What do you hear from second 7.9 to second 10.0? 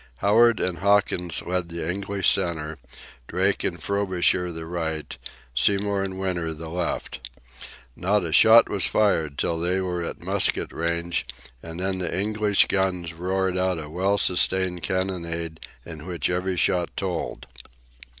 Not a shot was fired till they